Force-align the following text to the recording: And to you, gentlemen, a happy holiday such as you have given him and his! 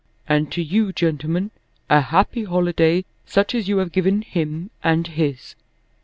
And 0.27 0.51
to 0.53 0.63
you, 0.63 0.91
gentlemen, 0.91 1.51
a 1.87 2.01
happy 2.01 2.43
holiday 2.45 3.05
such 3.27 3.53
as 3.53 3.67
you 3.67 3.77
have 3.77 3.91
given 3.91 4.23
him 4.23 4.71
and 4.83 5.05
his! 5.05 5.53